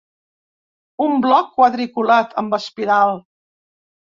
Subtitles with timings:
[1.07, 3.15] Un bloc quadriculat, amb espiral.